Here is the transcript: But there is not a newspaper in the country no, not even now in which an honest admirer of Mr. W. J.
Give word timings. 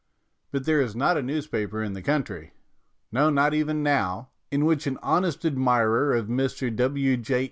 But 0.51 0.65
there 0.65 0.81
is 0.81 0.95
not 0.95 1.15
a 1.15 1.21
newspaper 1.21 1.83
in 1.83 1.93
the 1.93 2.01
country 2.01 2.53
no, 3.11 3.29
not 3.29 3.53
even 3.53 3.83
now 3.83 4.29
in 4.49 4.65
which 4.65 4.87
an 4.87 4.97
honest 5.03 5.45
admirer 5.45 6.15
of 6.15 6.25
Mr. 6.25 6.75
W. 6.75 7.17
J. 7.17 7.39